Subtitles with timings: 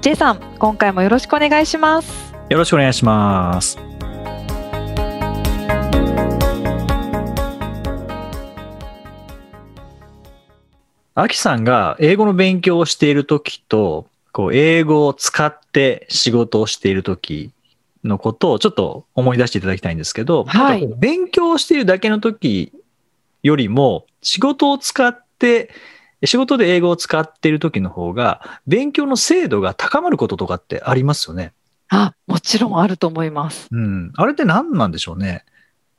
[0.00, 2.34] J さん今回もよろしくお願いします。
[2.48, 3.78] よろしくお願いします。
[11.18, 17.52] あきさんが英語の勉強をしているときと、こう、英語を使って仕事をしているとき
[18.04, 20.86] のことをちょっと思い出していただきたいんですけど、はい。
[20.98, 22.70] 勉強しているだけのとき
[23.42, 25.70] よりも、仕事を使って、
[26.26, 31.52] 仕事で英語を使っているときの方が、勉強の精度が高まることとかってありますよね。
[31.88, 34.12] あもちろんあると思いますうん。
[34.16, 35.44] あれって何なんでしょうね。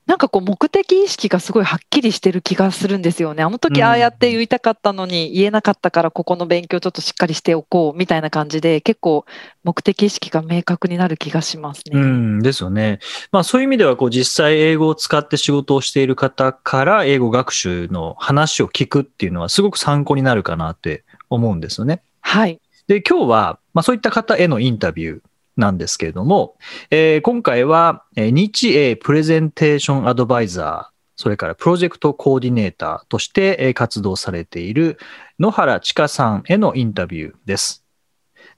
[0.07, 9.25] なんかこう目的意識がすごいはっきりしてる気がするんですよねあの時うんああやって言いたかったのに言えなかったからここの勉強ちょっとしっかりしておこうみたいな感じで結構
[9.63, 11.99] 目的意識が明確になる気がしますね。
[11.99, 12.99] うんですよね。
[13.33, 22.01] まあそういう意味ではこう実際英語を使って仕事をしている方から英語学習の話を聞くっていうのはすごく参考になるかなって思うんですよね。
[22.21, 25.21] はいで、今日はまあそういった方へのインタビュー
[25.57, 26.57] なんですけれども、
[26.91, 34.99] えー今回は日英プレゼンテーションアドバイザー、それからプロジェクトコーディネーターとして活動されている
[35.39, 37.83] 野原千佳さんへのインタビューです。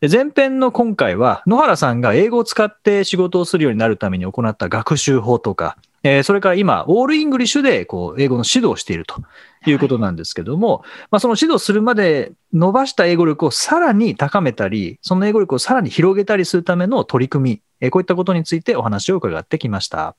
[0.01, 9.21] 前編の今回は野原さんが英語を使って仕事をするようになるために行った学習法とか、えーそれから今、 all English でこう英語の指導をしていると
[9.65, 20.15] いうことなんですけども、まあ、その指導するまで伸ばした英語力をさらに高めたり、その英語力をさらに広げたりするための取り組み、えーこういったことについてお話を伺ってきました。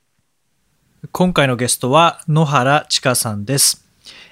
[1.11, 3.87] 今回のゲストは野原千佳さんです。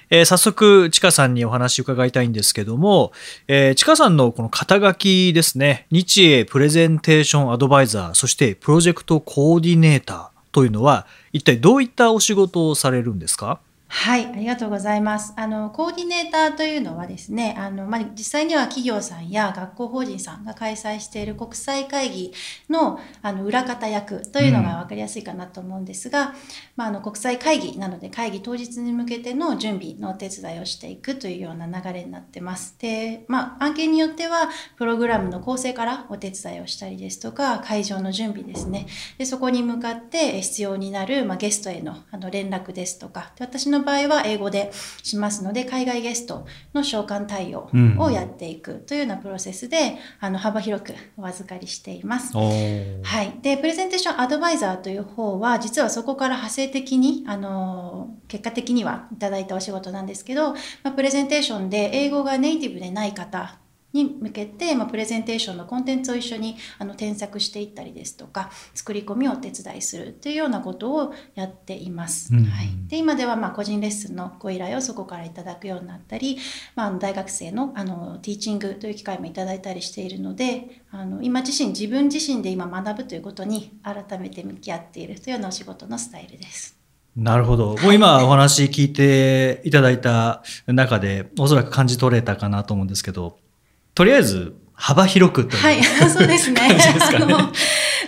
[0.08, 3.12] えー早速、ちかさんにお話を伺いたいんですけども、
[3.48, 13.60] えー、ちかさんのこの肩書きですね、日英プレゼンテーションアドバイザー、そしてプロジェクトコーディネーターというのは、一体どういったお仕事をされるんですか？
[13.92, 15.34] はい、ありがとうございます。
[15.36, 22.32] あの、コーディネーターというのはですね、あの、まあ、実際には企業さんや学校法人さんが開催している国際会議
[22.68, 26.36] の、あの、裏方役というのが分かりやすいかなと思うんですが、
[26.76, 32.76] まあ、あの、国際会議なので会議当日に向けての準備のお手伝いをしていくというような流れになってます。
[32.78, 38.86] で、まあ、案件によっては、プログラムの構成からお手伝いをしたりですとか、会場の準備ですね。
[39.18, 44.70] で、そこに向かってえ必要になる、まあ、ゲストへのあの連絡ですとか、で私の場合は英語で
[45.02, 47.68] しますので、海外ゲストの召喚対応
[47.98, 52.36] をやっていくというようなプロセスで、あの幅広くお預かりしています。
[52.36, 53.38] はい。
[53.42, 63.58] で、プレゼンテーションアドバイザーという方は、実はそこから派生的に、あの、結果的にはいただいたお仕事なんですけど、まあ、プレゼンテーションで英語がネイティブでない方
[63.92, 72.34] に向けて、まあ、プレゼンテーションのコンテンツを一緒にあの添削していったりですとか作り込みをお手伝いするというようなことをやっています。
[72.34, 76.38] うんはい、で今ではまあ個人レッスンのご依頼をそこからいただくようになったり、
[76.76, 86.80] まあ、大学生のあのティーチングという機会もいただいたりしているのであの今自身自分自身で今学ぶということに改めて向き合っているというようなお仕事のスタイルです。
[87.16, 87.76] なるほど。
[87.76, 93.38] もう今お話聞いていただいた中で、おそらく感じ取れたかなと思うんですけど、
[93.94, 96.60] とりあえず幅広くという、はい、 そうですね。
[96.78, 97.52] すかねあの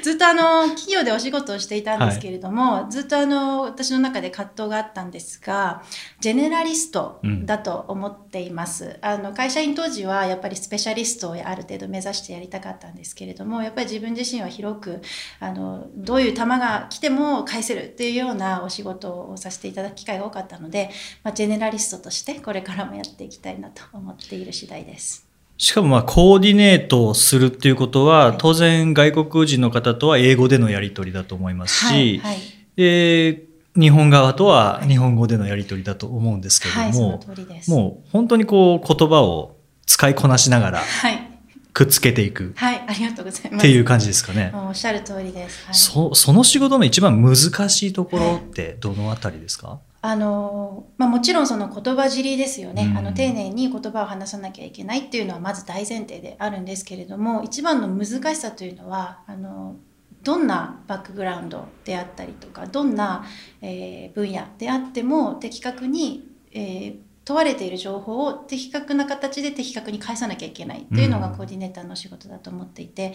[0.03, 5.82] ずっとあの企業でお仕事をしていたんですけれども、ずっとあの私の中で葛藤があったんですが、
[6.20, 8.98] ジェネラリストだと思っています。
[9.03, 15.03] あの会社員当時はやっぱりスペシャリストをある程度目指してやりたかったんですけれども、やっぱり自分自身は広く
[15.41, 20.91] あのどういう球が来ても返せるっていうようなお仕事をさせていただく機会が多かったので、
[21.22, 25.31] まあ、ジェネラリストとしてこれからもやっていきたいなと思っている次第です。
[25.62, 32.38] しかもまあコーディネートをするっていうことは、当然外国人の方とは英語でのやり取りだと思いますし、はい、はい
[32.75, 33.44] で
[33.76, 37.70] 日本側とは日本語でのやり取りだと思うんですけれども、はい。
[37.70, 39.56] もう本当にこう言葉を
[39.87, 41.31] 使いこなしながらはい、
[41.73, 43.56] くっつけていくはい、ありがとうございます。
[43.58, 44.50] っていう感じですかね。
[44.53, 45.65] おっしゃる通りです。
[45.67, 52.99] はい、そその仕事の一番難しいところってどのあたりですか、あのまあ、もちろんその言葉尻ですよね、うん。
[52.99, 59.76] あの丁寧に言葉を話さなきゃいけないっていうのはまず大前提であるんですけれども一番の難しさというのはあの
[60.25, 63.25] どんなバックグラウンドであったりとかどんな、
[63.60, 73.14] えー分野であっても的確に、えー問われている情報を的確な形で的確に返さなきゃいけないっていうのがコーディネーターの仕事だと思っていて、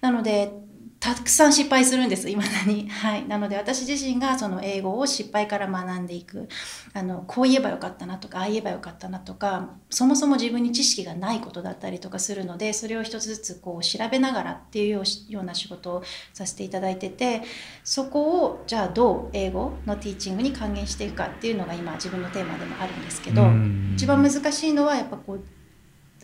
[0.00, 0.52] なので
[1.00, 2.86] たくさん失敗するんですいまだに。
[2.90, 6.46] はい、なので私自身がその英語を失敗から学んでいく
[6.92, 16.02] あのこう言えばよかったなとかああ言えばよかったなとかそもそも自分に知識がないことだったりとかするのでそれを一つずつこう調べながらっていうような仕事を
[16.34, 17.40] させていただいてて
[17.82, 23.42] そこをじゃあどう英語のティーチングに還元していくかっていうのが今自分のテーマでもあるんですけど
[23.94, 25.40] 一番難しいのはやっぱこう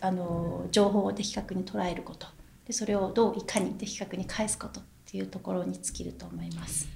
[0.01, 2.36] あの情報を的確に捉えること。
[2.67, 6.89] でそれをどういかに的確に返すことっていうところに尽きると思います。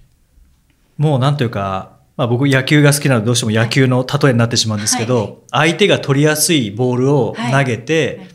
[0.98, 5.38] もうなんというか、まあ、僕野球が好きなのでどうしても野球の例えになってしまうんですけど、はいはい。
[5.52, 8.28] 相手が取りやすいボールを投げて、はい、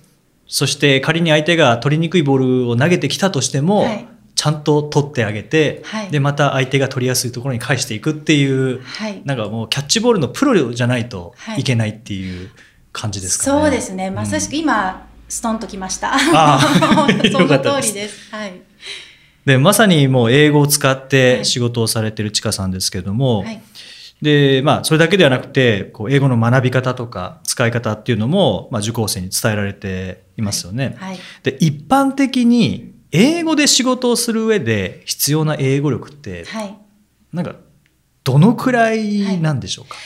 [0.47, 3.87] そして仮に相手が取りにくいボールを投げてきたとしても、
[4.35, 8.81] ちゃんと取ってあげて、でまた相手が取りやすいところに返していくっていう、
[9.25, 12.51] なんかもうキャッチボールのプロじゃないといけないっていう
[12.93, 13.61] 感じですかね。
[13.61, 14.11] そうですね。
[14.11, 16.13] まさしく今、ストンときました。
[16.15, 16.61] あ
[17.33, 18.31] その通りです。
[18.31, 18.61] はい。
[19.45, 23.63] で、まさにもう英語を使って仕事をされてるちかさんですけれども、はい、
[24.21, 30.97] で、まあ、それだけではなくて、こう、英語の学び方とか使い方っていうのも、まあ、受講生に伝えられていますよね。
[30.99, 36.77] はいはい、で、一般的に英語で仕事をする上で必要な英語力って、はい、
[37.33, 37.55] なんか、
[38.25, 39.97] どのくらいなんでしょうか、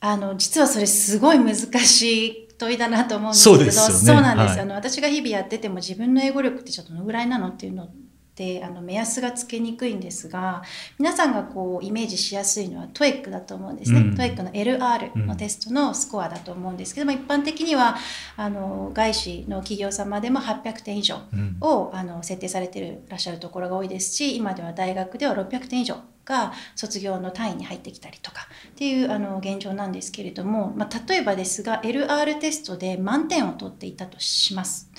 [0.00, 4.22] あの、実はそれすごい難しい問いだなと思うんですけど、そうね。
[4.22, 7.88] なんです、はい、あの、私が日々やってても自分の英語力ってちょっとどのぐらいなのっていうの
[8.34, 10.62] ってあの目安がつけにくいんですが
[10.98, 17.96] 皆さんがこうイメージしやすいのは TOEIC だと思うんですね、うん、TOEIC の LR のテストのスコアだと思うんですけども、一般的には
[18.36, 21.20] あの外資の企業様でも800点以上
[21.60, 34.90] を、あの設定されていらっしゃるところが多いですし今では大学では600点以上が卒業の単位に入ってきたりとかっていうあの現状なんですけれども、まあ、例えばですが LR テストで満点を取っていたとします。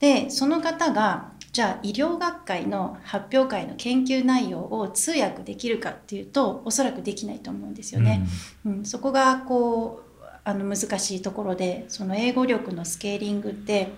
[0.00, 8.24] でその方がじゃあ医療学会の発表会の研究内容を通訳できるかっていうとおそらくできないと思うんですよね。
[8.64, 13.88] うん、うん、そこがこうあの難しいところでその英語力のスケーリングって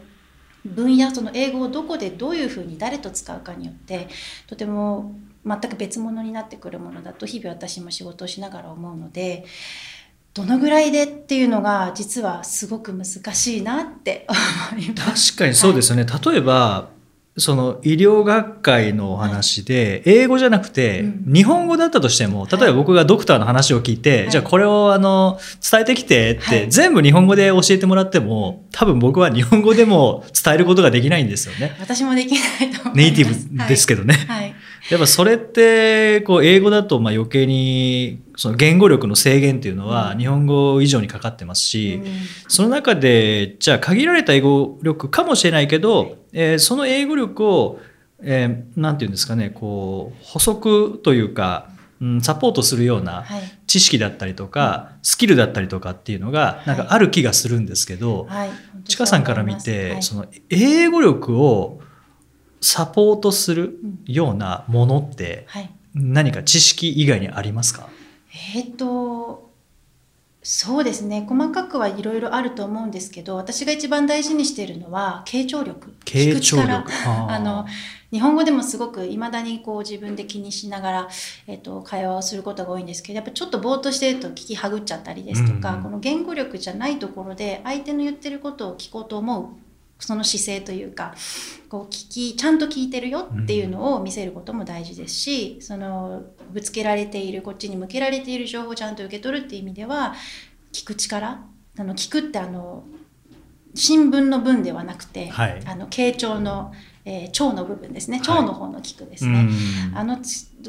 [0.65, 4.09] 分野その英語をどこでどういうふうに誰と使うかによって
[4.47, 5.15] とても
[5.45, 9.45] 全く別物になってくるものだと日々私も仕事をしながら思うので
[10.33, 13.05] どのぐらいでっていうのが実はすごく難
[13.35, 14.27] しいなって
[14.73, 15.35] 思います。
[15.35, 16.05] 確かにそうですよね。
[16.05, 16.99] はい、例えば
[17.37, 25.39] その医療学会のお話で、英語じゃなくて、日本語だったとしても、例えば僕がドクターの話を聞いて、じゃあこれをあの、
[25.71, 31.77] 伝えてきてって、全部日本語で教えてもらっても、多分僕は日本語でも伝えることができないんですよね。
[31.81, 32.91] 私もできないと。
[32.95, 34.15] ネイティブですけどね。
[34.29, 34.55] はい。
[34.91, 42.01] やっぱそれって、こう、英語だとまあ余計に、その言語力の制限っていうのは日本語以上にかかってますし、
[42.49, 47.81] その中で、じゃあ限られた英語力かもしれないけど、えー、その英語力を、
[48.23, 51.69] えー、なんていうんですかね、こう、補足というか、
[52.01, 53.27] うん、サポートするような
[53.67, 58.51] 知識だったりとか、はい、スキルだったりとかっていうのが、なんかある気がするんですけど、はい、
[58.85, 61.81] ちかさんから見て、はい、その英語力を
[62.61, 65.47] サポートするようなものって、
[65.95, 67.89] 何か知識以外にありますか、
[68.55, 69.51] えっ、と
[70.43, 71.27] そうですね。
[71.29, 75.95] 細かくはいろいろあると思うんですけど私が一番大事にしているのは傾聴力。
[76.05, 76.91] 傾聴力。
[77.05, 77.67] あの
[78.11, 81.09] 日本語でもすごくいまだにこう自分で気にしながら、
[81.47, 89.49] えっと、会話をすることが多いんですけどやっぱちょっとぼーっとしてると聞きはぐっちゃったりですとか、うんうん、この言語力じゃないところで相手の言ってることを聞こうと思う
[90.01, 91.15] その姿勢というか
[91.69, 100.15] こう聞きちゃんと聞いてるよっていうのを見せることも大事ですし、そのぶつけられているこっちに向けられている情報をちゃんと受け取るっていう意味では
[100.73, 101.45] 聞く力
[101.79, 102.85] あの聞くってあの
[103.75, 106.73] 新聞の文ではなくて、はい、あの傾聴の
[107.05, 108.19] えー、腸の部分ですね。
[108.19, 109.47] 腸の方の聞くですね、はい、
[109.95, 110.19] あの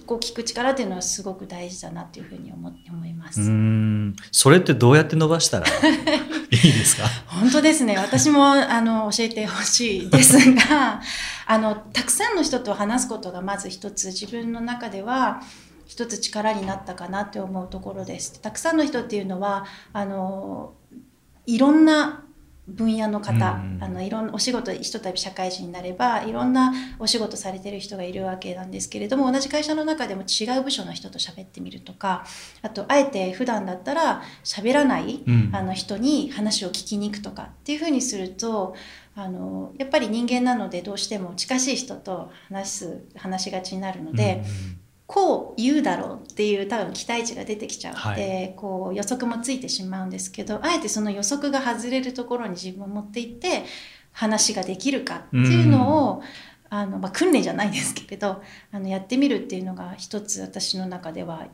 [0.05, 3.41] こう聞く力っていうのはすごく大事だなっていうふうに思思います。
[4.31, 5.69] それってどうやって伸ばしたら い
[6.55, 7.03] いですか？
[7.27, 7.97] 本当ですね。
[7.97, 11.01] 私もあの教えてほしいですが
[11.47, 15.41] あのたくさんの人と話すことがまず一つ自分の中では
[15.85, 18.39] 一つ力になったかなって思うところです。
[18.39, 20.73] たくさんの人っていうのはあの
[21.45, 22.23] いろんな
[22.67, 32.25] 分野の方、うん、あのいろんなお仕事ひとたび社会人になればいろんなお仕事されてる人がいるわけなんですけれども同じ会社の中でも違う部署の人と喋ってみるとか
[32.61, 38.75] あとあえて普段だったら喋らない、うん、あの人に話を聞きに行くとかっていうふうにすると
[39.15, 44.43] あのやっぱり人間なのでどうしても近しい人と話す話しがちになるので。
[45.15, 48.53] うんこう言うだろうっていう多分期待値が出てきちゃって、はい。
[48.55, 53.65] こう予測もついてしまうんですけどあえてその予測が外れるところに自分を持っていって
[54.13, 56.23] 話ができるかっていうのを、
[56.69, 58.41] あのまあ、訓練じゃないですけれど
[58.71, 61.47] あのやってみるっていうのが一つ私の中では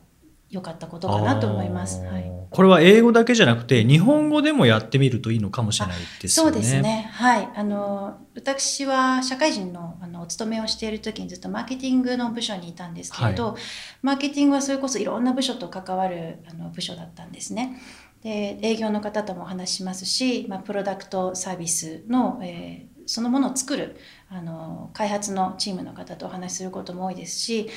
[0.50, 2.06] 良かったことかなと思います。
[2.06, 6.52] はいこれは英語だけじゃなくて日本語でもやってみるといいのかもしれないですよね。
[6.54, 7.10] そうですね。
[7.14, 7.50] はい。
[7.56, 13.58] あの、私は社会人のあのお勤めをしている時にずっとマーケティングの部署にいたんですけれど、
[14.02, 17.82] マーケティングはそれこそいろんな部署と関わるあの部署だったんですね。
[18.24, 23.96] で、営業の方ともお話ししますし、まあ、プロダクトサービスの、えーそのものを作る
[24.30, 27.70] あの開発のチームの方とお話しすることも多いですし、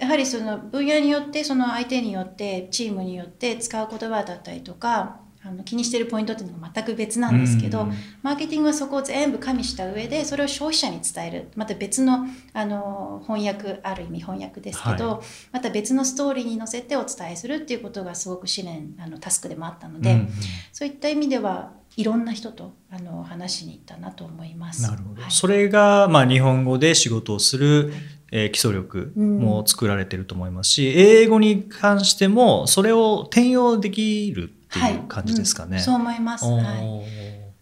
[0.00, 7.92] やはりその分野によってその相手によってチームによって使う言葉だったりとかあの気にしてるポイントっていうのが全く別なんですけど、うん。
[8.22, 20.28] マーケティングはそこを全部加味した上でそれを消費者に伝えるまた別のあの翻訳ある意味翻訳ですけど、はまた別のストーリーに乗せてお伝えするっていうことがすごく試練あのタスクでもあったので、うんうん。
[20.72, 24.82] そういった意味ではいろんな人とあの話しに行ったなと思います。
[24.82, 25.30] なるほど、はい。
[25.30, 27.92] それが、まあ、日本語で仕事をする、
[28.30, 35.70] えー基礎力も作られてると思いますし、英語に関してもそれを転用できるっていう感じですかね。
[35.70, 36.44] はいうんそう思います。
[36.44, 36.64] はい。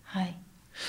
[0.03, 0.39] はい。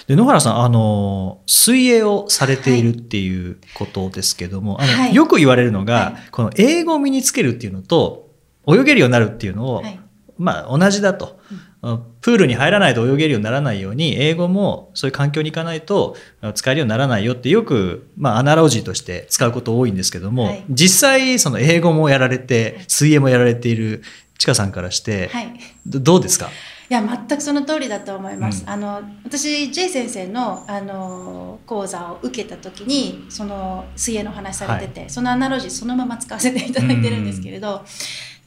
[0.08, 8.30] で野原さんあの水泳をされているっていうことですけども、あのはいよく言われるのが、はいこの英語を身につけるっていうのと
[8.68, 10.00] 泳げるようになるっていうのを、はい。
[10.38, 11.40] まあ同じだと、
[11.82, 20.66] プールに入らないと泳げるようにならないように英語もそういう環境に行かないとあ使えるようにならないよってよく、まあ、アナロジーとして使うこと多いんですけども、はい。
[20.70, 24.04] 実際その英語もやられて水泳もやられている
[24.38, 25.54] ちかさんからして、はい。
[25.86, 26.50] どどうですか？
[26.90, 28.64] いや全くその通りだと思います。
[28.64, 28.70] うん。
[28.70, 37.86] あの私 J 先生のあの講座を受けた時にその水泳の話されてて、そのアナロジーそのまま使わせていただいてるんですけれど、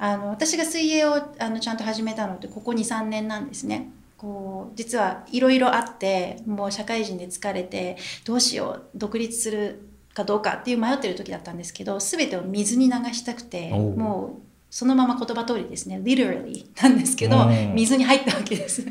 [0.05, 3.89] あの私が水泳をあのちゃんと始めたのってここ23年なんですね。
[4.19, 18.85] こう実はいろいろあってもう社会人で疲れてどうしよう独立するかどうかっていう迷ってる時だったんですけど全てを水に流したくてもうそのまま言葉通りですね literally なんですけどうん水に入ったわけです。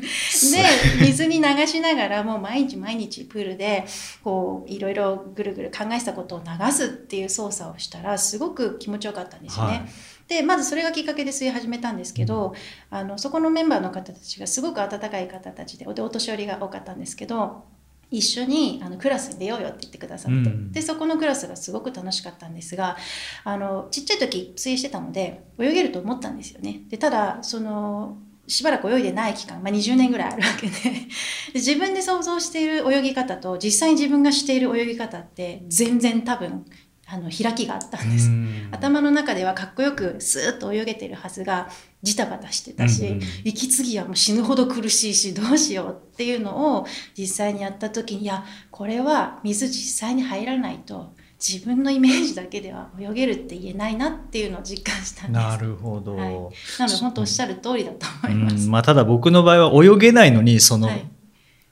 [1.02, 3.84] 水に流しながらもう毎日毎日プールで
[4.24, 9.72] こういろいろぐるぐる考えてたことを流すっていう操作をしたらすごく気持ちよかったんですよね。
[9.72, 9.82] はい
[10.28, 12.54] でまずそれがきっかけで水泳始めたんですけど、
[12.90, 17.64] あのそこのメンバーの方たちがすごく温かい方たちでおでお年寄りが多かったんですけど
[18.12, 20.70] 一緒にあのクラスに出ようよって言ってくださって、うん。
[20.70, 22.96] でそこのクラスがすごく楽しかったんですが
[23.42, 26.82] あのちっちゃい時水泳してたので泳げると思ったんですよね。
[26.88, 30.72] でただそのしばらく泳いでない期間、まあ、20年ぐらいあるわけで。
[30.90, 31.06] で
[31.54, 36.66] 自分で想像している泳ぎ方と実際に自分がしている泳ぎ方って全然多分
[37.12, 38.30] あの開きがあったんです。
[38.70, 41.68] 頭の中ではかっこよくスーッと泳げてるはずが
[42.02, 55.42] ジタバタしてたし、うんうん息継ぎはもう死ぬほど苦しいしどうしようっていうのを実際にやった時にいやこれは水実際に入らないと自分のイメージだけでは泳げるって言えないなっていうのを実感したんです。
[55.42, 56.32] なるほど、はい
[56.78, 58.66] なので本当おっしゃる通りだと思います。
[58.66, 61.04] うんまあ、ただ僕の場合は泳げないのにその、はい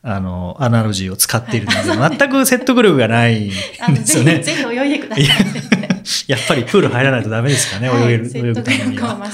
[0.02, 3.50] あのアナロジーを使っているので、全く説得力がないん
[3.94, 4.40] ですよね。
[4.40, 5.26] ぜひぜひ泳いでください。
[6.26, 9.20] やっぱりプール入らないとダメですかね、はい泳げる、泳ぐためには。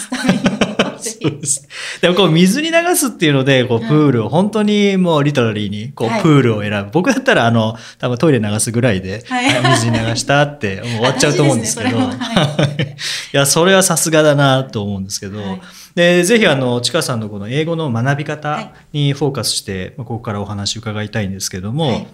[0.98, 1.68] そうです。
[2.00, 6.90] でもこう水に流すっていうので、こうプールを本当にもうリトラリーにこうはいプールを選ぶ。
[6.90, 11.90] 僕だったらあの、多分トイレ流すぐらいで、はいはい水に流したってもう終わっちゃうと思うんですけど。
[11.90, 12.04] い い
[13.32, 15.60] や、それはさすがだなと思うんですけど、はい
[15.96, 18.72] で、ぜひあの、ちかさんのこの英語の学びは方い。
[18.92, 22.06] にフォーカスして、まあここからお話伺いたいんですけども、はい。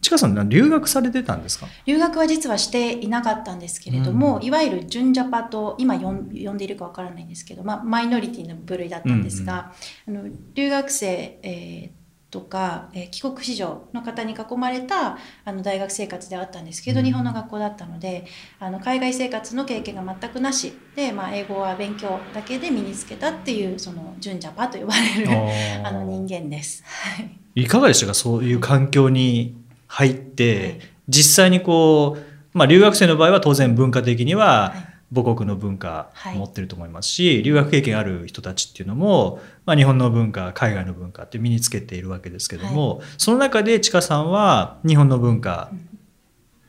[0.00, 1.66] ちかさん留学されてたんですか？
[1.84, 9.74] 留学は実はしていなかったんですけれども、いわゆる純ジャパと今呼んでいるかわからないんですけど、まあ、マイノリティの部類だったんですが、
[10.08, 10.22] あの
[10.54, 11.99] 留学生、えー
[12.30, 17.06] とか、えー帰国子女の方に囲まれたあの大学生活ではあったんですけど、うん。
[17.06, 18.24] 日本の学校だったので
[18.58, 25.28] あの海外生活の経験が全くなしで、まあ、英語は勉強だけで身につけたっていうその純ジャパと呼ばれる
[25.84, 26.84] あの人間です。
[26.86, 27.30] はい。
[27.56, 28.14] いかがでしたか？
[28.14, 29.56] そういう環境に
[29.88, 30.80] 入って、はい。
[31.08, 32.16] 実際にこ
[32.54, 45.72] う、まあ、留学生の場合は当然文化的にははい母国の文化持ってると思いますし、留学経験ある人たちっていうのも、まあ、日本の文化海外の文化って身につけているわけですけども、その中でちかさんは日本の文化、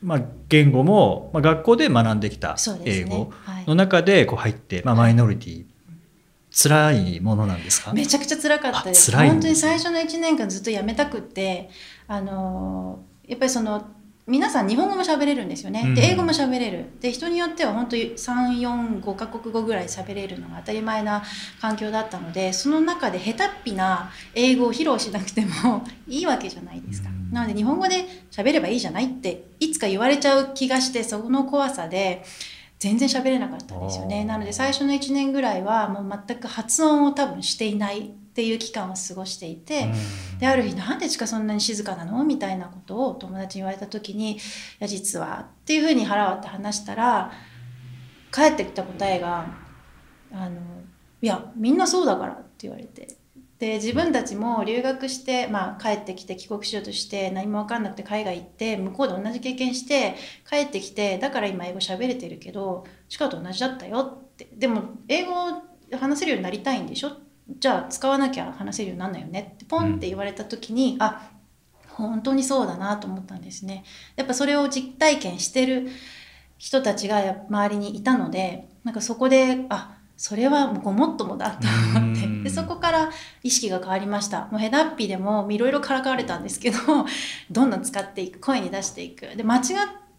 [0.02, 3.64] まあ、言語も、まあ、学校で学んできた英語はい。
[3.66, 5.64] の中でこう入って、まあ、マイノリティ。
[6.54, 7.94] 辛いものなんですか？
[7.94, 9.10] めちゃくちゃ辛かったです。
[9.10, 11.70] あ辛いん本当にですね最初の1年間ずっとやめたくって
[12.06, 13.86] あのやっぱりその
[14.24, 15.94] 皆さん日本語も喋れるんですよね。
[15.96, 16.86] で英語も喋れる。
[17.00, 21.24] で人によっては本当に345カ国語ぐらい喋れるのが当たり前な
[21.60, 27.08] 環境だったのでその中で下手っぴな英語を披露しなくてもいいわけじゃないですか。
[27.32, 32.24] なので日本語で喋ればいいじゃないっていつか言われちゃう気がしてその怖さで。
[32.78, 39.92] 全然喋れなかったんですよねなので最初の1年ぐらいはもう全く発音を多分していないっていう期間を過ごしていて、
[40.40, 42.24] である日なんでちかそんなに静かなの？
[42.24, 44.38] みたいなことを友達に言われた時に「い
[44.78, 47.30] や実は」っていうふうに腹割って話したら
[48.30, 49.46] 返ってきた答えが
[50.32, 50.60] 「あの
[51.20, 53.16] いやみんなそうだから」って言われて。
[53.58, 60.16] で自分たちも留学して、まあ、帰ってきて帰国しようとして何も分かんなくて海外行って向こうで同じ経験して
[60.50, 64.48] 帰ってきてだから今英語喋れてるけどチカと同じだったよって。
[64.56, 65.34] でも英語
[65.96, 67.12] 話せるようになりたいんでしょ？
[67.48, 71.30] じゃあ使わなきゃ話せるようになんないよねってポンって言われた時に、うん、あ
[71.88, 73.84] 本当にそうだなと思ったんですね。
[74.16, 75.88] やっぱそれを実体験してる
[76.56, 81.68] 人たちが周りにいたのでなんかそこであそれはごもっともだと
[81.98, 82.22] 思って。
[82.42, 83.10] でそこから
[83.42, 84.48] 意識が変わりました。
[84.50, 86.78] もうヘダッピでもいろいろからかわれたんですけど
[87.50, 89.36] どんどん使っていく声に出していく。
[89.36, 89.62] で間違っ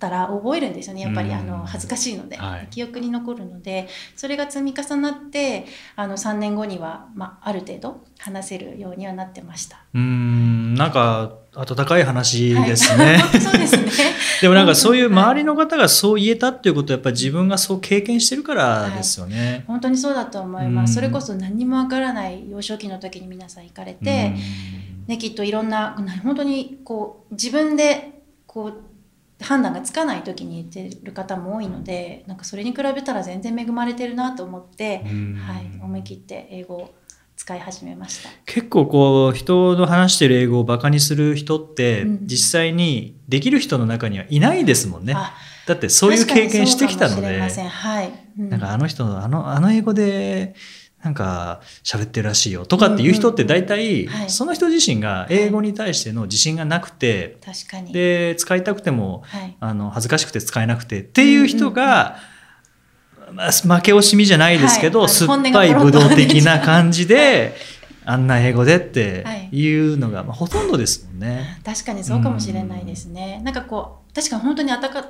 [0.03, 1.01] たら覚えるんですよね。
[1.01, 3.88] やっぱりあの恥ずかしいので、はい、記憶に残るので。
[4.15, 9.79] それが積み重なってあの3年後には、まあ、ある程度話せるようにはなってました。
[9.93, 10.75] うん。
[10.75, 13.83] なんか温かい話ですね、はい、 そうですね。
[14.41, 20.95] でもなんかそういう周りの方がそう言えたっていうことはやっぱり自分がそう経験してるからですよね、はい、本当にそうだと思います。
[20.95, 24.36] それこそ何もわからない幼少期の時に皆さん行かれて
[25.07, 28.74] ね、きっといろんな本当にこう自分でこう
[29.43, 36.93] 判断がつかない時に言ってる方も多いのでなんかそれに比べたら全然恵まれてるなと思って、はい、思い切って英語を
[37.35, 38.29] 使い始めました。
[38.45, 45.13] 結構こう人の話してる英語をバカにする人って実際にできる人の中にはいないですもんね。
[45.13, 45.19] うん、
[45.67, 48.13] だってそういう経験してきたので、はい。
[48.39, 50.55] うん、なんかあの人のあのあの英語で
[51.03, 57.92] なんか喋ってるらしいよとかっていう人って大体その人自身が英語に対しての自信がなくて、確かに。
[57.92, 59.24] で使いたくても、
[59.59, 62.18] あの恥ずかしくて使えなくてっていう人が、
[63.33, 67.55] まあ、負け惜しみじゃないですけど、酸っぱいブドウ的な感じで
[68.05, 69.74] あんな英語でってい。
[69.74, 71.59] うのが、まあ、ほとんどですもんね。
[71.66, 73.39] 確かにそうかもしれないですね。
[73.39, 75.03] んなんかこう確かに本当に温か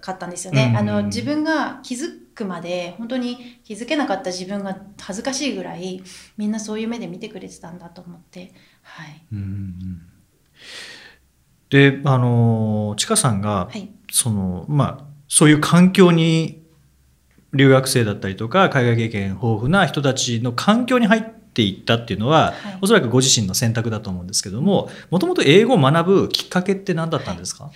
[0.00, 0.74] かったんですよね。
[0.76, 6.02] あの自分が気づくまで本当に気づけなかった自分が恥ずかしいぐらい
[6.36, 8.52] みんなそういう目で見てくれてたんだと思って。
[8.82, 9.22] はい。
[9.32, 10.02] うん
[11.70, 16.62] であのちかさんが、はい、そのまあそういう環境に
[17.52, 27.72] 留学生だったりとか海外経験豊富な人たちの環境に入ってていったっていうのは、はい、おそらくご自身の選択だと思うんですけどももともと英語を学ぶきっかけって何だったんですか、はい、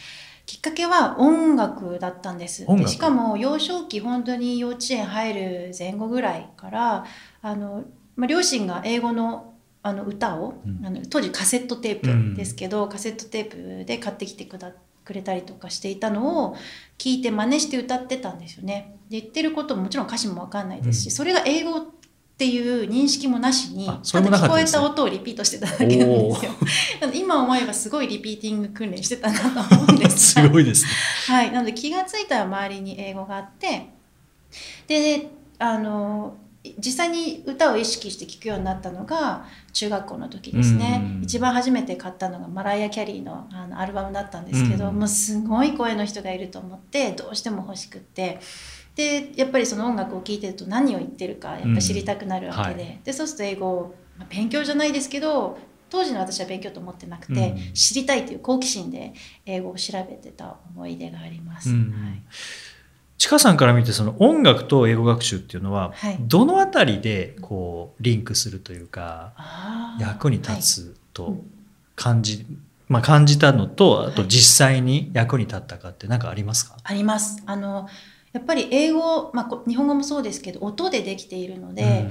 [0.47, 2.67] きっかけは音楽だったんです。
[2.67, 7.07] でしかも幼少期本当に幼稚園入る前後ぐらいから
[7.41, 7.85] あの、
[8.17, 9.55] まあ、両親が英語の
[9.87, 14.73] あの歌を、うん、あの当時カセットテープですけど、うん、カセットテープで買ってきてくだ
[15.05, 16.57] くれたりとかしていたのを
[16.97, 18.97] 聞いて真似して歌ってたんですよね。
[19.11, 21.83] で言ってることももちろん歌詞も分かんないですし、うん、それが英語
[22.35, 26.53] っていう認識もなしにただ聞こえた音をリピートしてただけなんですよ。
[27.15, 30.91] 今思えばすごいリピーティング訓練してたなと思うんです すごいですね。
[31.29, 33.91] はい、なので気が付いたら周りに英語があって。
[34.89, 36.37] であの
[36.79, 41.21] 実際に歌を意識して聴くようになったのが中学校の時ですね。
[41.23, 48.41] 一番初めて買ったのがマライア・キャリーのあのアルバムだったんですけど、もうすごい声の人がいると思ってどうしても欲しくって。
[48.95, 52.83] でやっぱりその音楽を聴いてると何を言ってるかやっぱ知りたくなるわけで。
[52.83, 55.59] うんはい、でそうすると英語を、まあ、勉強じゃないですけど
[55.91, 59.13] 当時の私は勉強と思ってなくて、うん、知りたいという好奇心で
[59.47, 61.71] 英語を調べてた思い出があります。
[61.71, 61.93] うん。
[61.93, 62.23] はい、
[63.19, 69.35] ちかさんから見てその音楽と英語学習っていうのは、はい、どの辺りでこうリンクするというか
[70.01, 71.37] 役に立つと
[71.95, 72.45] 感じ、
[72.89, 77.43] まあ、感じたのとあと実際に役に立ったかって何かありますか、あります。
[77.47, 77.89] あの
[78.35, 82.09] やっぱり英語、まあ、日本語もそうですけど音でできているので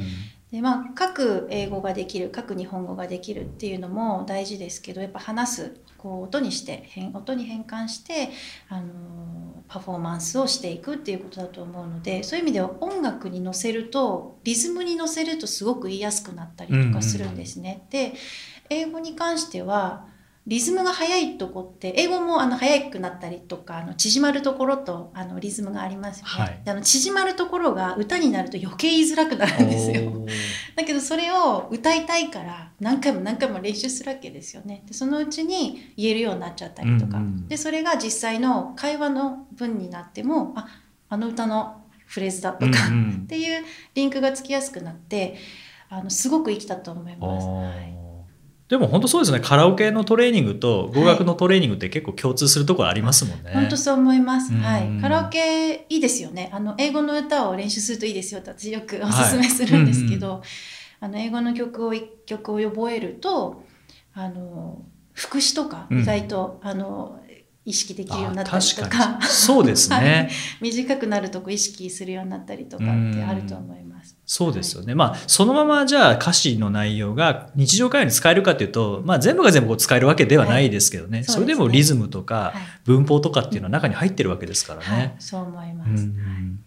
[0.51, 8.29] うん、でまあ、書く英語ができる書く日本語ができるっていうのも大事ですけどやっぱ話すこう音にして音に変換して
[8.69, 17.87] あのパフォーマンスをしていくっていうことだと思うのでそういう意味では音楽に乗せるとリズムに乗せるとすごく言いやすくなったりとかするんですね。
[17.91, 18.17] うんうん、で
[18.69, 20.07] 英語に関しては
[20.45, 30.11] リズムが速いとこって英語もあの速くなったりとかあの縮まるところとあのリズムがありますよね、はい、あの縮まるところが歌になると余計言いづらくなるんですよ。
[30.75, 34.83] だけどそれを歌いたいから何回も何回も練習するわけですよね。
[34.85, 40.67] でそのうちに言えるようになっちゃったりとか、うんうん、でそれが実際の会話の文になってもあ
[41.07, 42.71] あの歌のフレーズだとか、
[43.23, 43.63] っていう
[43.95, 45.37] リンクがつきやすくなって
[45.89, 47.47] あのすごく生きたと思います。
[47.47, 48.02] はい
[48.73, 53.51] でも本当そうですねカラオケのトレーニングと語学のトレーニングって結構共通するところありますもんね。
[53.53, 54.51] 本当そう思います。
[54.51, 54.99] はい。
[54.99, 56.49] カラオケいいですよね。
[56.51, 60.43] あの英語の歌を練習するといいですよって私よくおすすめするんですけど、はいうんうん、
[61.01, 63.61] あの英語の曲を一曲を覚えると
[64.15, 64.81] あの
[65.11, 67.19] 副詞とか意外と、うん、あの
[67.65, 70.29] 意識できるようになったりとかそうですね、 はい、
[70.61, 73.92] 短くなるとこ意識するようになったりとかってあると思います。
[74.25, 74.87] そうですよね。
[74.87, 81.19] はい、まあ、そのままじゃあ歌詞の内容が日常会話に使えるかというと、まあ、全部が全部こう使えるわけではないですけどね。
[81.19, 82.53] はい、それでもリズムとか
[82.85, 84.85] 文法とかっていうのは中に入ってるわけですからね。
[84.85, 85.89] はい、そう思います。
[85.89, 86.59] うん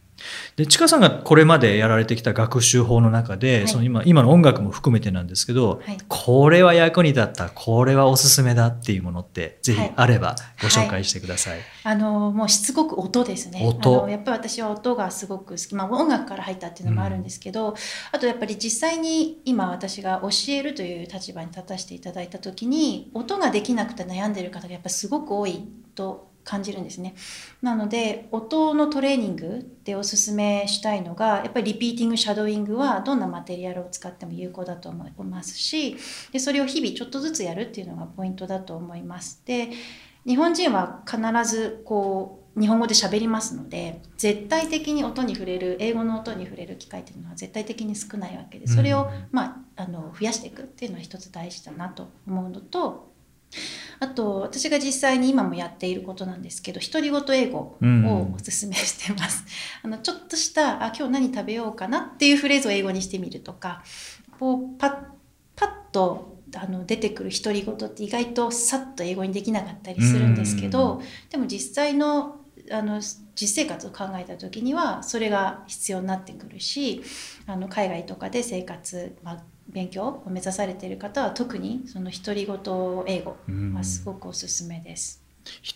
[0.57, 11.53] で、ちかさんがこれまでやられてきた学習法の中で、はい、その今、今の音楽も含めてなんですけど、はい、これは役に立った、これはおすすめだっていうものって、ぜひあればご紹介してください。
[11.55, 13.63] はい、あの、もうしつこく音ですね。
[13.67, 14.09] 音。
[14.09, 15.75] やっぱり私は音がすごく好き。
[15.75, 17.75] まあ音楽から入ったっていうのもあるんですけど、うん、
[18.13, 27.15] あとやっぱり実際に今私が教えるという立場に立たせていただいた時に、音ができなくて悩んでる方がやっぱすごく多いと感じるんですね。
[27.61, 35.97] なので音のトレーニングでおすすめしたいのがやっぱりリピーティングシャドーイングはどんなマテリアルを使っても有効だと思いますし
[36.31, 39.43] でそれを日々ちょっとずつやるっていうのがポイントだと思います。
[39.45, 39.71] で
[40.25, 53.13] 日本人は必ずこう日本語で喋りますので絶対的に音に触れる英語の音に触れる機会っていうのは絶対的に少ないわけでそれを、まあ、あの増やしていくっていうのは一つ大事だなと思うのと
[53.99, 59.45] あと私が実際に今もやっていることなんですけど独り言英語をおすすめしてます。
[59.85, 63.83] うん、あのちょっとしたあ今日何食べようかなっていうフレーズを英語にしてみるとか
[64.39, 64.97] こうパッ
[65.55, 72.41] パッとあの出てくる独り言って意外とさっと英語にできなかったりするんですけど、でも実際の
[72.71, 73.01] あの
[73.35, 77.03] 実生活を考えた時にはそれが必要になってくるし
[77.47, 82.57] あの海外とかで生活、まあ、勉強を目指されている方は特にその独り言
[83.07, 83.37] 英語
[83.75, 85.23] はすごくおすすめです。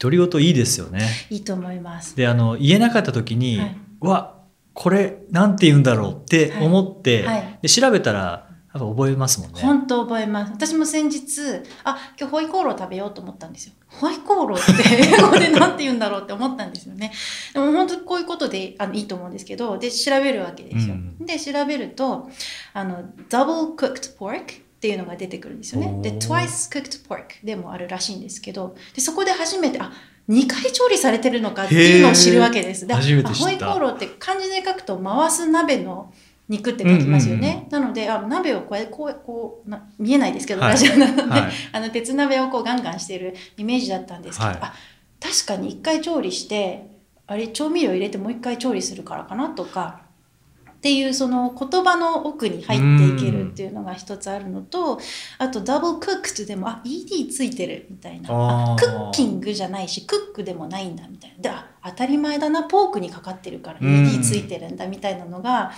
[0.00, 1.08] 独り言いいですよね。
[1.30, 2.16] いいと思います。
[2.16, 4.40] で、あの言えなかった時に、はい、わ
[4.74, 9.60] これなんて言うんだろうって思って、はいはい、で調べたらやっぱ覚えますもんね。
[9.60, 10.52] 本当覚えます。
[10.52, 11.40] 私も先日、
[11.82, 13.72] あ、今日ホイコーロー食べようと思ったんですよ。
[13.88, 17.12] ホイコーローって英語で何て言うんだろうって思ったんですよね。
[17.52, 20.94] でも本当こういうことであのいいと思うんですけど、で、調べるわけですよ。
[20.94, 22.30] うん、で、調べると、
[22.72, 24.46] あの、double cooked pork っ
[24.80, 25.98] ていうのが出てくるんですよね。
[26.02, 29.90] で、twice cooked pork でもあるらしいんですけど、で、そこで初めて、あ、
[30.28, 32.86] 2回調理されてるのかっていうのを知るわけです。
[32.86, 36.14] 初めてホイコーローって漢字で書くと回す鍋の
[36.50, 37.68] 肉って書きますよね。
[37.70, 44.74] なのであ鍋をこうこうこう見えないですけど、ラジオなので、はい、 あの鉄鍋をこうガンガンしているイメージだったんですけど、はい、あ
[45.20, 46.90] 確かに一回調理して
[47.28, 50.00] あれ調味料入れてもう一回調理するからかなとか
[50.68, 54.98] っていうその言葉の奥に入っていけるっていうのが一つあるのと
[55.38, 58.72] あとダブルクックでもあ ED ついてるみたいな。
[58.72, 61.42] あクッキングじゃないしクックでもないんだみたいな。
[61.42, 65.70] であ当たり前だなポークにかかってるから ED ついてるんだみたいなのが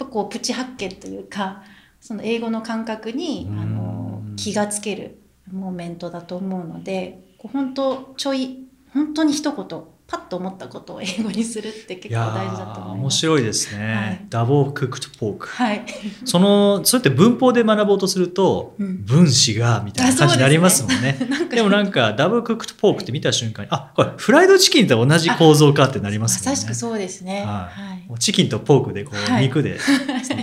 [0.00, 1.62] ぱこうプチ発見というか
[2.00, 5.20] その英語の感覚にあの気がつける
[5.52, 13.00] モーメントだと思うのでこう本当ちょい本当に一言パッと思ったことを英語にするって結構大事だと思います。
[13.00, 13.94] 面白いですね。
[13.94, 15.46] はい、ダボークックトポーク。
[15.48, 15.84] はい。
[16.24, 21.16] その、そうやって文法で学ぼうとすると、うん、分子が、みたいな感じになりますもんね。
[21.48, 26.50] ででもなんか、ダブルクックトポークって見た瞬間に、あ、これ、フライドチキンと同じ構造かってなりますもんね。
[26.52, 27.42] まさしくそうですね。
[27.42, 27.46] はい。
[28.10, 29.78] はい、チキンとポークで、こう、はい、肉で、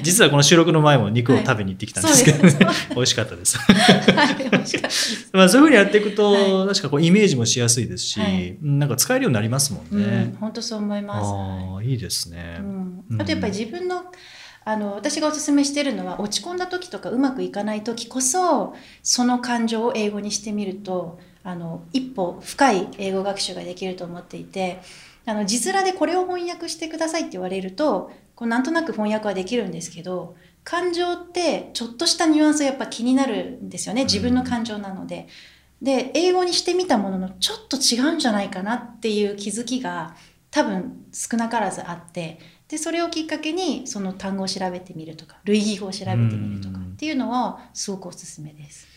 [0.04, 2.58] 実はこの収録の前も肉を食べに行ってきたんですけどね。
[2.96, 3.58] 美味しかったです。
[3.58, 5.30] はい、美味しかったです。
[5.34, 8.20] まあ、そういうふうにやっていくと、確かこう、イメージもしやすいですし、
[8.62, 10.36] なんか使えるようになりますもんね。
[10.40, 11.28] 本当そう思います。
[11.28, 12.58] ああ、いいですね。
[12.60, 14.04] うん、あとやっぱり自分の
[14.68, 24.82] あの私がおすすめしてるのは落ち込んだ時とかうまくいかない時こそその感情を英語にしてみるとあの一歩深い英語学習ができると思っていて
[25.26, 35.28] あの字面でこれを翻訳してくださいって言われるとこうなんとなく翻訳はできるんですけど感情ってちょっとしたニュアンスがやっぱ気になるんですよね自分の感情なので。
[35.82, 40.16] で英語にしてみたもののちょっと違うんじゃないかなっていう気づきが
[40.50, 48.88] 多分少なからずあってでそれをきっかけにその単語を調べてみるとか類義語を調べてみるとかっていうのはすごくおすすめです。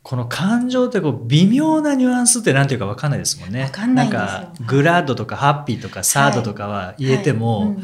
[0.00, 3.64] この感情ってこう微妙なニュアンスって何ていうか分かんないですもんね。
[3.64, 7.76] わかんないかグラッドとかハッピーとかサードとかは言えても、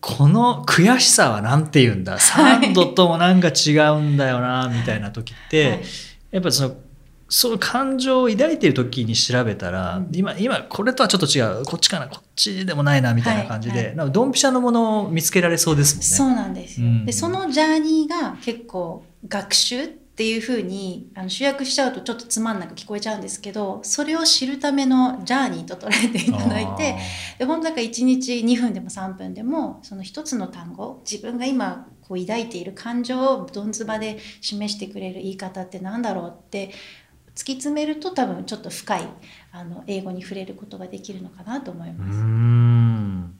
[0.00, 2.18] この悔しさは何て言うんだ？
[2.18, 5.82] サードともなんか違うんだよなみたいな時って、はい。
[6.32, 6.76] やっぱその
[7.28, 10.08] そういう感情を抱いている時に調べたら、うん。
[10.12, 11.64] 今今これとはちょっと違う。
[11.64, 12.08] こっちかな。
[12.08, 13.96] こっちでもないなみたいな感じで、はいはい。
[13.96, 16.06] なんかドンピシャのものを見つけられそうですもんね。
[16.06, 17.06] そうなんですよ、うん。
[17.06, 19.88] でそのジャーニーが結構学習っ
[20.18, 26.96] ていう風にあの主役しちゃうとちょっとつまんなく聞こえちゃうんですけどそれを知るためのジャーニーと捉えていただいて
[27.38, 36.72] で本当だから1日2分でも3分でもその一つの単語自分が今こう抱いている感情をどんずばで示してくれる言い方ってなんだろうって
[37.38, 39.02] 突き詰めると多分ちょっと深い
[39.52, 42.18] あの英語に触れることができるのかなと思います。
[42.18, 43.34] ん。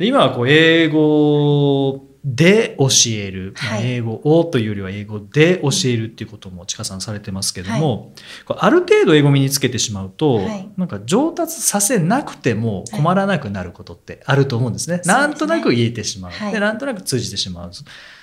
[0.00, 3.86] で今はこう英語で教える、まあはい。
[3.86, 8.14] 英語をというよりは英語で教えるっていうこともちかさんされてますけども、
[8.46, 10.68] こうある程度英語身につけてしまうと、はい。
[10.76, 14.96] なんか上達させなくても困らなくなることってあると思うんですね。
[14.96, 15.14] そうですね。
[15.14, 16.52] なんとなく言えてしまう、はい。
[16.52, 17.70] でなんとなく通じてしまう。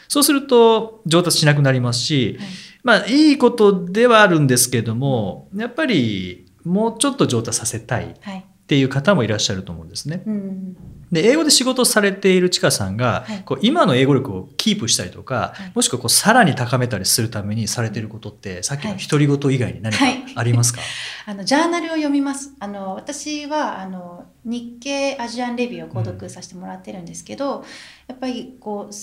[0.10, 2.48] そうすると上達しなくなりますし、はい
[2.88, 8.40] まあいいことではあるんですけどもやっぱりもうちょっと上達させたいはい。
[8.40, 10.24] っていう方もいらっしゃると思うんですね。
[10.26, 10.78] うん
[11.10, 13.42] で英語で仕事をされているちかさんが、はい。
[13.46, 15.72] こう今の英語力をキープしたりとか、はい。
[15.74, 20.24] もしくはこうさらに高めたりするためにされていることってさっきの独り言以外に何かはい。
[20.36, 20.82] ありますか、
[21.26, 22.56] あのジャーナルを読みます。
[22.60, 27.64] あの私はあの日経アジアンレビューを購読させてもらってるんですけど、
[28.08, 28.94] やっぱりこう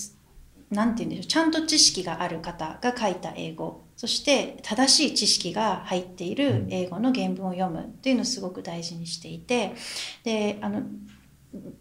[0.75, 3.85] すなんて言うんでしょうちゃんと知識がある方が書いた英語。
[3.97, 9.75] そして正しい知識が入っている英語の原文を読むっていうのをすごく大事にしていて。
[10.25, 10.83] であの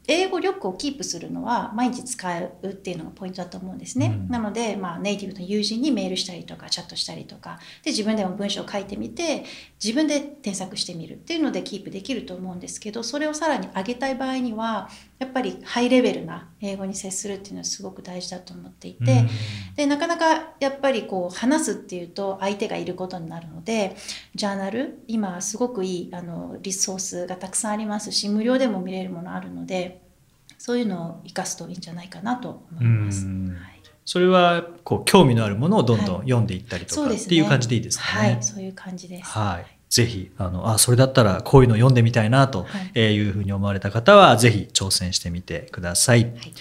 [0.07, 4.17] 英語力をキープするのは毎日使うっていうのがポイントだと思うんですね。
[4.25, 4.29] うん。
[4.29, 7.59] なので、まあ、ネイティブの友人にメールしたりとかチャットしたりとか。
[7.83, 9.45] で自分でも文章を書いてみて
[9.83, 14.89] 自分で添削してみるっていうのでキープできると思うんですけどそれをさらに上げたい場合には
[15.23, 19.11] やっぱりハイレベルな英語に接するっていうのはすごく大事だと思っていて。
[19.11, 19.29] うん
[19.75, 23.95] でなかなかやっぱりこう話すっていうと相手がいることになるので
[24.35, 29.99] ジャーナル今すごくいいあのリソースがたくさんありますし無料でも見れるものあるので
[30.59, 33.25] そういうのを生かすといいんじゃないかなと思います。
[33.25, 33.73] うんはい
[34.05, 38.33] それはこう興味のあるものをどんどんはい読んでいったりとかっそうですねていう感じでいいですかね。
[38.33, 39.29] はい、そういう感じです。
[39.29, 39.65] はい。
[39.93, 46.23] ぜひ、あの、あ、それだったらこういうの読んでみたいなとはいうふうに思われた方は、ぜひ挑戦してみてください。
[46.23, 46.53] はい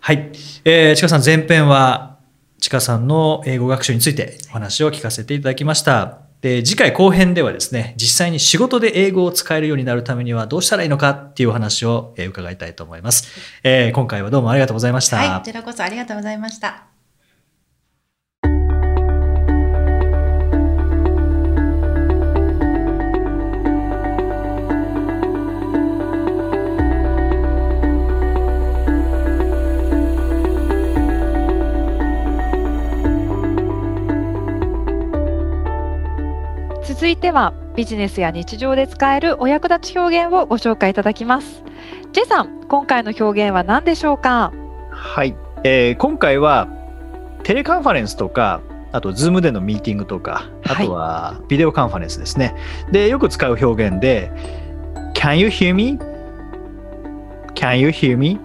[0.00, 0.32] はい。
[0.66, 2.18] えー、ちかさん前編は、
[2.60, 6.18] ちかさんの英語学習についてお話を聞かせていただきました。
[6.42, 13.28] で、次回後編ではですね、実際に仕事で英語を使えるようになるためにはどうしたらいいのかっていうお話をえー伺いたいと思います。
[13.62, 15.16] えー今回はどうもありがとうございました。
[15.16, 16.93] はい、こちらこそありがとうございました。
[37.04, 41.62] 続いてはビジネスや日常で使えるお役立ち表現をご紹介いただきます。
[42.14, 44.54] ジェイさん、今回の表現は何でしょうか？
[44.90, 46.66] はい、えー今回は
[47.42, 52.56] テレカンファレンスとかあと Zoom でのミーティングとかあとはビデオカンファレンスですね、
[52.90, 54.32] でよく使う表現で
[55.12, 55.98] Can you hear me?
[57.54, 58.40] Can you hear me?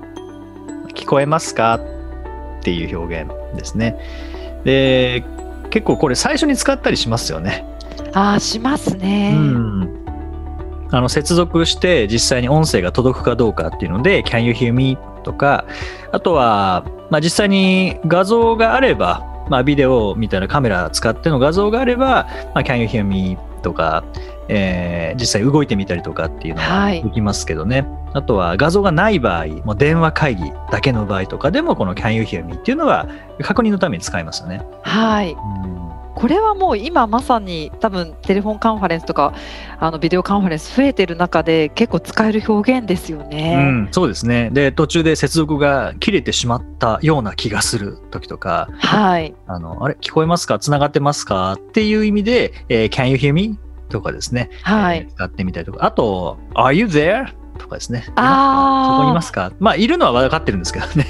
[0.95, 1.75] 聞こえますか？
[1.75, 3.95] っていう表現ですね。
[4.65, 5.23] で
[5.69, 7.63] 結構これ最初に使ったりしますよね
[8.13, 9.33] ああ、しますね。
[9.35, 9.99] うん
[10.91, 15.65] あの接続して実際に音声が届くかどうかっていうので「Can you hear me?」とか
[16.11, 24.03] あとは、まあ、実際に画像があれば、まあ、ビデオみたいなカメラ使っての画像があれば「まあ、Can you hear me?」とか、
[24.47, 33.07] えー実際動いてみたりとかっていうのははいできますけどね、あとは画像がない場合もう電話会議だけの場合とかでもこの「Can you hear me?」っていうのは
[33.41, 34.61] 確認のために使いますよね。
[34.83, 35.33] はい。
[35.33, 39.33] うんこれはもう今まさに多分テレフォンカンファレンスとか
[39.79, 43.55] あのビデオカンファレンス増えてる中で結構使える表現ですようね。
[43.55, 44.49] ん、そうですね。
[44.51, 49.33] で、途中で接続が切れてしまったような気がする時とか、はい。
[49.47, 50.59] あの、あれ、聞こえますか？
[50.59, 51.53] つながってますか？
[51.53, 53.57] っていう意味で、えー Can you hear me?
[53.87, 54.97] とかですね、はい。
[54.99, 57.33] えー使ってみたりとか、あと、Are you there?
[57.57, 58.05] とかですね。
[58.15, 59.53] あーそこにいますか？
[59.59, 61.05] まあ、いるのは分かってるんですけどね。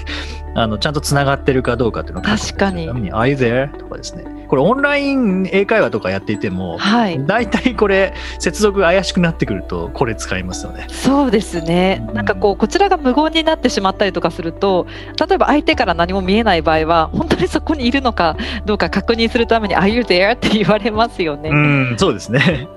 [0.55, 3.75] あのちゃんとつながってるかどうかっていうのを確かに Are you there?
[3.77, 4.39] とかですね。
[4.49, 7.23] これオンライン英会話とかやっていても、はい。
[7.27, 10.87] 大体これ接続が怪しくなってくるとこれ使いますよね。
[10.89, 12.11] そうですねう。
[12.11, 14.87] んなんかこうこちらが無言になってしまったりとかすると、
[15.19, 18.35] 例えば相手から何も見えない場合は本当にそこにいるのか
[18.65, 20.33] どうか確認するために Are you there?
[20.33, 21.49] って言われますよね。
[21.51, 21.55] う
[21.93, 22.67] ん、そうですね。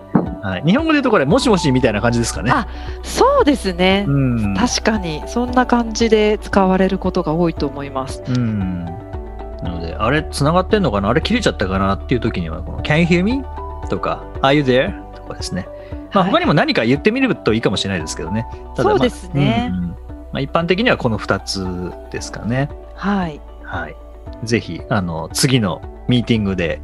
[0.42, 2.50] はい、日本語で言うとこれもしもしみたいな感じですかね。
[2.52, 2.66] あ
[3.02, 4.04] そうですね。
[4.08, 4.10] う
[4.48, 8.22] ん、確かにそんな感じで使われることが多いと思います。
[8.26, 8.84] うん。
[8.84, 11.08] なので、あれ、繋がってんのかな？
[11.10, 13.44] あれ、切れちゃったかなっていう時には、この Can you hear me?
[13.88, 14.92] とか、Are you there?
[15.14, 15.68] とかですね。
[16.12, 18.46] まあ、はい他にも何か言ってみるといいかもしれないですけどね。
[18.74, 19.90] ただまあそうですねうんうん
[20.32, 22.70] まあ、一般的にはこの2つですかね。
[22.94, 23.40] はい。
[23.62, 23.96] はい。
[24.44, 26.80] ぜひ、あの、次のミーティングで、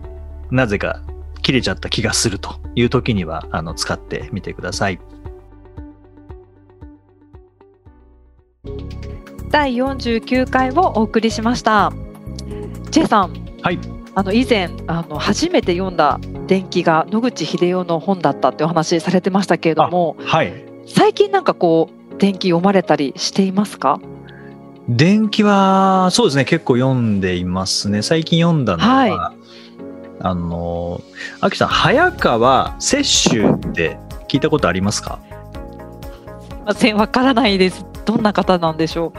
[0.51, 1.01] なぜか
[1.49, 5.01] 切れちゃった気がするという時には、あの、使ってみてください。
[9.51, 11.91] 第49回をお送りしました。
[12.91, 13.33] J さん、
[13.63, 13.79] はい。
[14.15, 20.53] あの以前あの初めて読んだ伝記が野口英世の本だったってお話されてましたけれども、はい。
[20.87, 24.01] 最近なんかこう伝記読まれたりしていますか？
[24.87, 28.03] 電気は、そうですね、結構読んでいますね。
[28.03, 29.35] 最近読んだのは、は
[30.21, 31.01] あの、
[31.41, 35.19] アキさん、早川摂取って聞いたことありますか？
[35.23, 37.85] すいませんわからないです。
[38.05, 39.13] どんな方なんでしょ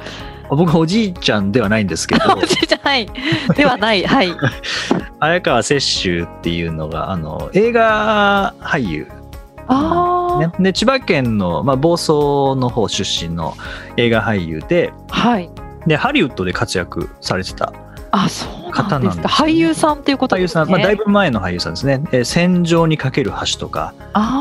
[0.52, 0.56] う？
[0.56, 3.08] 僕、おじいちゃんではないんですけど、 じゃない。
[3.56, 4.04] ではない。
[4.04, 4.34] はい。
[5.20, 9.08] 早川摂取っていうのが、あの、映画俳優、
[9.68, 13.54] ああ、ね、で千葉県の、まあ、房総の方出身の
[13.98, 15.50] 映画俳優で、はい。
[15.86, 17.72] で、ハリウッドで活躍されてた。
[18.12, 20.62] あそう方なんです俳優さんっていうことですね。
[20.62, 22.02] 俳優さん、まあ、だいぶ前の俳優さんですね。
[22.12, 23.94] えー戦場にかける橋とか、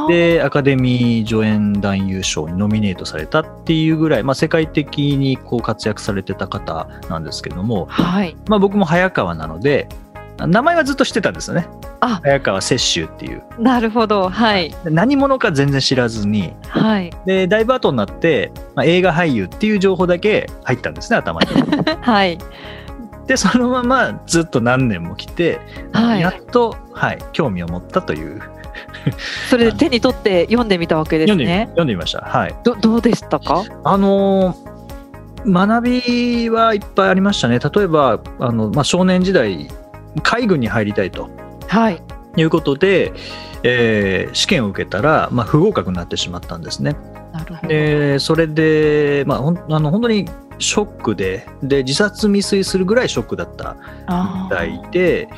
[0.09, 8.37] で、アカデミー助演男優賞にノミネートされたっていうぐらい、まあ、世界的にこう活躍されてた方なんですけども、はい。
[8.49, 9.89] まあ、僕も早川なので、
[10.47, 11.67] 名前はずっと知ってたんですよね。
[12.01, 12.21] あ。
[12.23, 13.43] 早川雪舟っていう。
[13.59, 14.29] なるほど。
[14.29, 14.71] はい。
[14.85, 17.13] で何者か全然知らずに、はい。
[17.27, 21.47] で、だいぶ後になって、まあ、映画俳優っていう情報だけ入ったんですね、頭に。
[22.01, 22.39] はい
[23.29, 25.61] で、そのままずっと何年も来て、
[25.93, 28.43] はいやっと、はい、興味を持ったという、
[29.51, 31.67] それで手に取って読んでみたわけですね。
[31.69, 32.23] 読んでみました。
[32.23, 32.57] はい。
[32.65, 33.63] どどうでしたか？
[33.85, 34.69] あのー
[35.47, 37.61] 学びはいっぱいありましたね。
[37.61, 39.69] 例えば、あのまあ、少年時代、
[40.25, 41.31] 海軍に入りたいと
[41.69, 42.03] はい
[42.37, 43.13] いうことで、
[43.63, 46.97] えー試験を受けたら、まあ、不合格になってしまったんですね。
[47.33, 47.69] なるほど。
[47.69, 50.29] でそれで、まあ、ほんあの本当に
[50.59, 53.77] ショックでで自殺未遂するぐらいショックだった
[54.45, 55.29] みたいで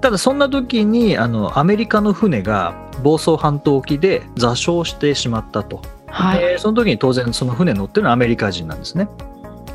[0.00, 5.82] ただそんな時にあのアメリカの船が房総半島沖で座礁してしまったと。
[6.06, 9.08] はいでその時に当然その船に乗ってるのはアメリカ人なんですね。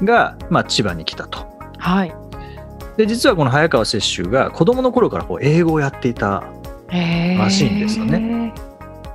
[0.03, 1.47] が、まあ、千葉に来たと。
[1.77, 2.13] はい。
[2.97, 6.43] で実はこの早川雪舟が子供の頃からこう英語をやっていた
[6.89, 8.53] らしいんですよね。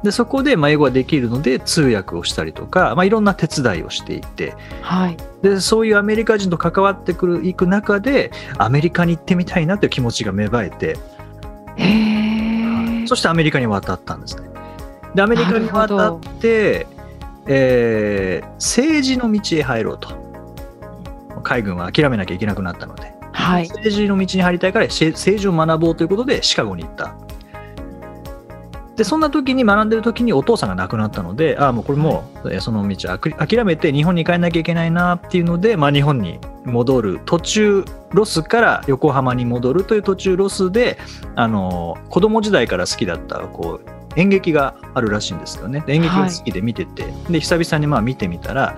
[0.03, 5.17] でそこでまあ英語ができるので通訳をしたりとか、まあ、いろんな手伝いをしていてはい。
[5.43, 10.97] でそういうアメリカ人と関わってくるいく中でアメリカに行ってみたいなという気持ちが芽生えて
[11.77, 13.07] へえ。
[13.07, 14.49] そしてアメリカに渡ったんですね。
[15.15, 16.87] でアメリカに渡って、
[17.47, 20.09] えー政治の道へ入ろうと
[21.43, 23.69] 海軍は諦めなきゃいけなくなったのではい。
[23.69, 27.17] 政治の道に入りたいからし政治を学ぼうということでシカゴに行った。
[29.01, 40.99] でそんな時に学んでる時にお父さんが亡くなったのでああもうこれもうえーその道諦めて日本に帰らなきゃいけないなっていうので、まあ、日本に戻る途中ロスから横浜に戻るという途中ロスで
[41.35, 45.83] あの子供時代から好きだったこう演劇があるらしいんですよね。
[45.87, 48.77] で演劇が好きで見てて、で久々にまあ見てみたら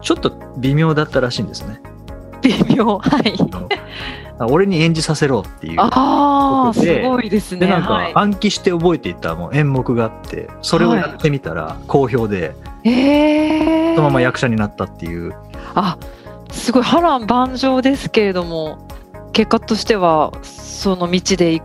[0.00, 1.82] ちょっと微妙だったらしいんですね。
[2.40, 2.98] 微妙。
[2.98, 3.34] はい。
[4.40, 5.80] 俺に演じさせろっていう。
[5.80, 7.60] ああ、ことですごいですね。
[7.60, 8.12] でなんかはい。
[8.14, 13.94] 暗記して覚えていたもう演目があってそれをやってみたら好評で、へえ。
[13.94, 15.34] そのまま役者になったっていう
[15.74, 15.98] あ、
[16.50, 18.78] すごい波乱万丈ですけれども、
[19.32, 21.64] 結果としてはその道で行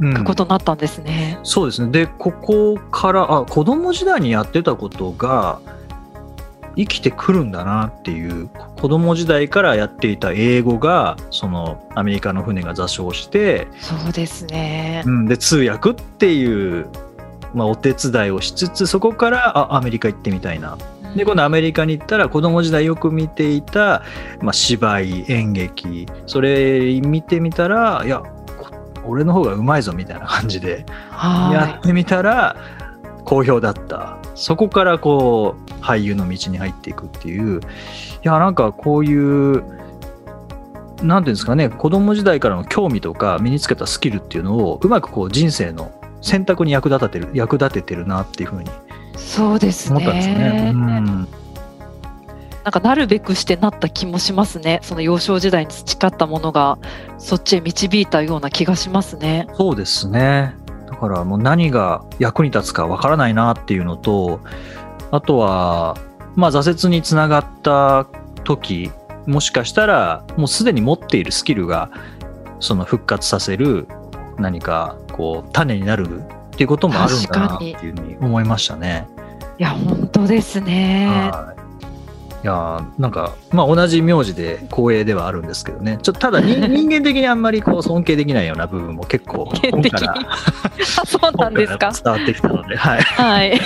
[0.00, 1.38] うんくことになったんですね。
[1.42, 5.60] そうですねでここからあ子供時代にやってたことが
[6.76, 8.48] 生きてくるんだなっていう
[8.80, 15.02] 子供時代からやっていた英語がそのアメリカの船が座礁して、そうですね。
[15.04, 15.10] う。
[15.10, 16.88] ん、で通訳っていう、
[17.54, 20.78] まあ、お手伝いをしつつそこからあアメリカ行ってみたいな。
[21.16, 24.02] で今度アメリカに行ったら子供時代よく見ていた、
[24.42, 28.22] まあ、芝居演劇それ見てみたらいや
[28.58, 28.68] こ
[29.06, 32.56] 俺の方がうまいぞみたいな感じでやはってみたら
[33.24, 34.18] 好評だった。
[34.34, 37.60] そこからこう俳優の道に入っていくっていう
[38.22, 39.62] や、なんかこういう、
[41.02, 48.70] なんていうんですかね、子供時代からの興味とか身につけたスキルっていうのを、うまくこう人生の選択に役立ててる、役立ててるなっていうふうに
[49.16, 50.50] そうです思ったんですよね。
[50.50, 50.72] ね。
[50.74, 51.28] うん
[52.64, 54.80] なんかなるべくしてなった気もしますね。
[54.82, 56.76] その幼少時代に培ったものが
[57.16, 59.46] そっちへ導いたような気がしますね。
[59.54, 60.54] そうですね。
[60.86, 64.40] だからもう何が役に立つかわからないなっていうのと、
[65.10, 65.96] あとは、
[66.38, 68.06] まあ挫折につながった
[68.44, 68.92] 時、
[69.26, 71.90] もしかしたらもうすでに持っているスキルが、
[72.60, 73.88] その復活させる
[74.38, 79.08] 何かこう種になるっていうこともあるんだなっていうふうに思いましたね。
[79.58, 81.08] いや本当ですね。
[81.10, 81.67] はい。
[82.44, 85.98] いやーなんか、まあ同じ名字で光栄ではあるんですけどね。
[86.02, 89.50] ちょっとただ人 人間的にあんまりこう尊敬できないような部分も結構、
[91.04, 91.90] そうなんですか？
[92.04, 93.00] 伝わってきたので、はい。
[93.02, 93.60] はい。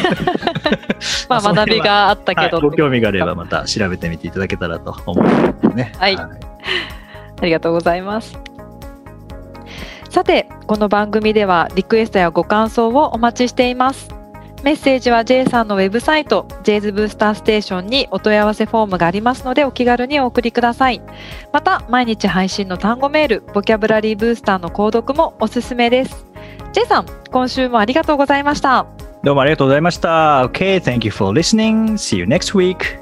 [1.28, 5.92] まあ学びがあったけど、はいご興味があればまた調べてみていただけたらと思いますね。
[5.98, 6.28] はいあ
[7.44, 8.38] りがとうございます。
[10.08, 14.08] さて、この番組ではリクエストやご感想をお待ちしています。
[14.62, 21.02] メッセージは J さんのウェブサイト J's ブースターステーションにお問い合わせフォームがありますのでお気軽にお送りください。
[21.52, 26.26] また、毎日配信の単語メール、ボキャブラリーブースターの購読もおすすめです。
[26.72, 28.86] J さん、今週もありがとうございました。
[29.24, 30.44] どうもありがとうございました。
[30.46, 31.94] OK thank you for listening.
[31.94, 33.01] See you next week.